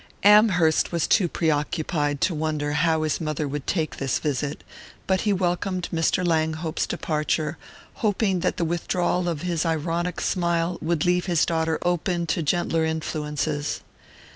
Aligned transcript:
Amherst 0.23 0.91
was 0.91 1.05
too 1.05 1.27
preoccupied 1.27 2.21
to 2.21 2.33
wonder 2.33 2.71
how 2.71 3.03
his 3.03 3.21
mother 3.21 3.47
would 3.47 3.67
take 3.67 3.97
this 3.97 4.17
visit; 4.17 4.63
but 5.05 5.21
he 5.21 5.31
welcomed 5.31 5.89
Mr. 5.93 6.25
Langhope's 6.25 6.87
departure, 6.87 7.59
hoping 8.01 8.39
that 8.39 8.57
the 8.57 8.65
withdrawal 8.65 9.29
of 9.29 9.43
his 9.43 9.63
ironic 9.63 10.19
smile 10.19 10.79
would 10.81 11.05
leave 11.05 11.27
his 11.27 11.45
daughter 11.45 11.77
open 11.83 12.25
to 12.25 12.41
gentler 12.41 12.83
influences. 12.83 13.81